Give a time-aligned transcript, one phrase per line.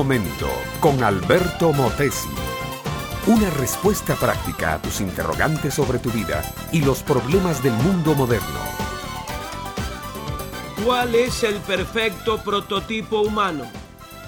[0.00, 0.48] momento
[0.80, 2.30] con Alberto Motesi.
[3.26, 6.42] Una respuesta práctica a tus interrogantes sobre tu vida
[6.72, 8.60] y los problemas del mundo moderno.
[10.82, 13.70] ¿Cuál es el perfecto prototipo humano?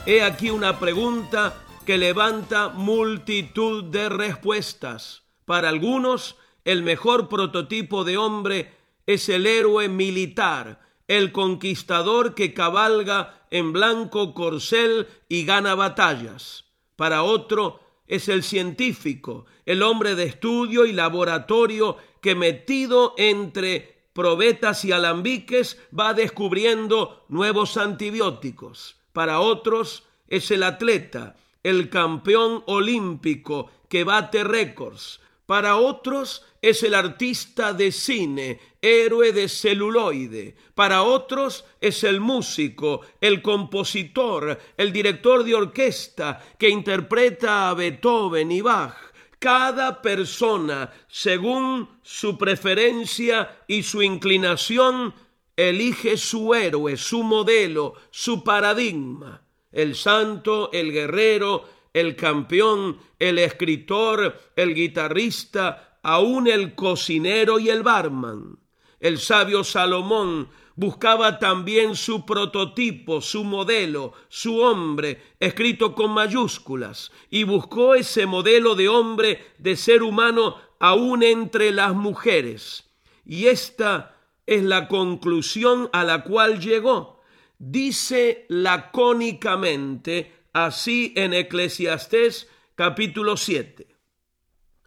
[0.05, 1.55] He aquí una pregunta
[1.87, 5.23] que levanta multitud de respuestas.
[5.47, 6.37] Para algunos,
[6.67, 8.75] el mejor prototipo de hombre
[9.07, 10.81] es el héroe militar,
[11.19, 16.65] el conquistador que cabalga en blanco corcel y gana batallas.
[16.97, 24.87] Para otro es el científico, el hombre de estudio y laboratorio que metido entre probetas
[24.87, 28.97] y alambiques va descubriendo nuevos antibióticos.
[29.13, 35.21] Para otros es el atleta, el campeón olímpico que bate récords.
[35.53, 40.57] Para otros es el artista de cine, héroe de celuloide.
[40.75, 48.51] Para otros es el músico, el compositor, el director de orquesta que interpreta a Beethoven
[48.51, 48.97] y Bach.
[49.39, 55.13] Cada persona, según su preferencia y su inclinación,
[55.55, 59.43] elige su héroe, su modelo, su paradigma.
[59.71, 67.83] El santo, el guerrero, el campeón, el escritor, el guitarrista, aún el cocinero y el
[67.83, 68.59] barman.
[69.01, 77.45] El sabio Salomón buscaba también su prototipo, su modelo, su hombre, escrito con mayúsculas, y
[77.45, 82.91] buscó ese modelo de hombre, de ser humano, aún entre las mujeres.
[83.25, 87.21] Y esta es la conclusión a la cual llegó.
[87.59, 93.87] Dice lacónicamente así en Eclesiastés capítulo 7.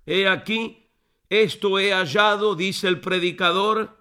[0.05, 0.89] He aquí,
[1.29, 3.97] esto he hallado, dice el predicador,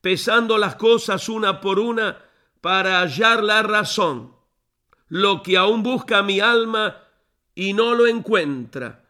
[0.00, 2.24] pesando las cosas una por una
[2.60, 4.36] para hallar la razón,
[5.08, 7.02] lo que aún busca mi alma
[7.54, 9.04] y no lo encuentra.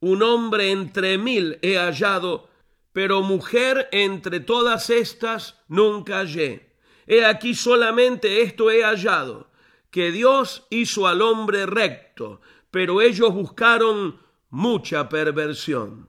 [0.00, 2.48] Un hombre entre mil he hallado,
[2.92, 6.74] pero mujer entre todas estas nunca hallé.
[7.06, 9.51] He aquí solamente esto he hallado,
[9.92, 16.08] que Dios hizo al hombre recto, pero ellos buscaron mucha perversión.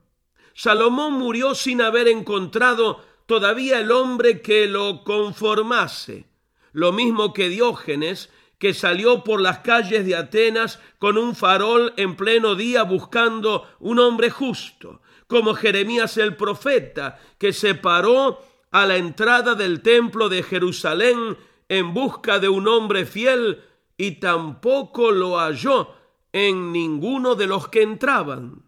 [0.55, 6.25] Salomón murió sin haber encontrado todavía el hombre que lo conformase,
[6.71, 12.15] lo mismo que Diógenes, que salió por las calles de Atenas con un farol en
[12.15, 18.39] pleno día buscando un hombre justo, como Jeremías el profeta, que se paró
[18.71, 23.61] a la entrada del templo de Jerusalén en busca de un hombre fiel
[24.03, 25.87] y tampoco lo halló
[26.33, 28.63] en ninguno de los que entraban.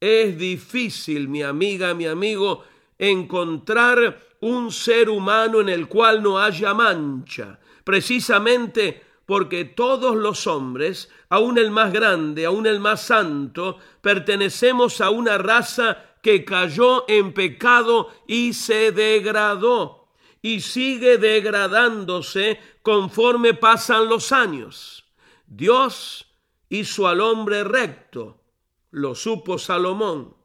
[0.00, 2.64] Es difícil, mi amiga, mi amigo,
[2.98, 11.08] encontrar un ser humano en el cual no haya mancha, precisamente porque todos los hombres,
[11.28, 17.32] aun el más grande, aun el más santo, pertenecemos a una raza que cayó en
[17.32, 20.03] pecado y se degradó
[20.44, 25.06] y sigue degradándose conforme pasan los años.
[25.46, 26.26] Dios
[26.68, 28.42] hizo al hombre recto,
[28.90, 30.36] lo supo Salomón,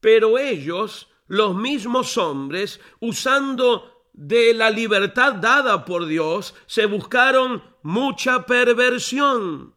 [0.00, 8.44] pero ellos, los mismos hombres, usando de la libertad dada por Dios, se buscaron mucha
[8.44, 9.74] perversión.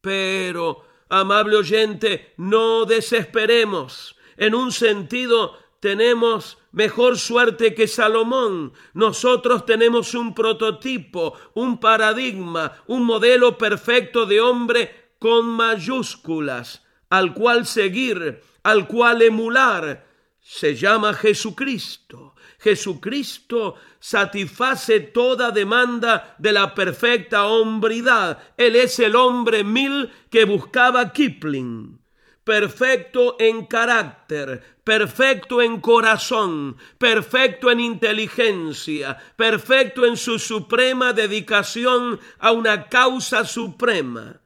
[0.00, 4.14] Pero, amable oyente, no desesperemos.
[4.36, 8.72] En un sentido, tenemos mejor suerte que Salomón.
[8.92, 17.66] Nosotros tenemos un prototipo, un paradigma, un modelo perfecto de hombre con mayúsculas, al cual
[17.66, 20.06] seguir, al cual emular.
[20.40, 22.34] Se llama Jesucristo.
[22.58, 28.38] Jesucristo satisface toda demanda de la perfecta hombridad.
[28.56, 32.03] Él es el hombre mil que buscaba Kipling
[32.44, 42.52] perfecto en carácter, perfecto en corazón, perfecto en inteligencia, perfecto en su suprema dedicación a
[42.52, 44.40] una causa suprema.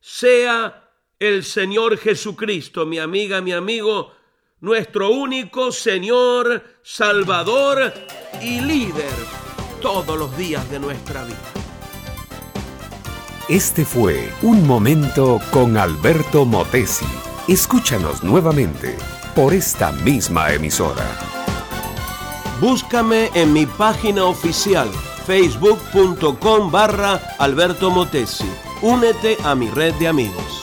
[0.00, 4.12] Sea el Señor Jesucristo, mi amiga, mi amigo,
[4.60, 7.92] nuestro único Señor, Salvador
[8.42, 9.14] y líder
[9.80, 11.52] todos los días de nuestra vida.
[13.48, 17.23] Este fue Un Momento con Alberto Motesi.
[17.48, 18.96] Escúchanos nuevamente
[19.34, 21.04] por esta misma emisora.
[22.58, 24.88] Búscame en mi página oficial
[25.26, 28.50] facebook.com barra Alberto Motesi.
[28.80, 30.53] Únete a mi red de amigos.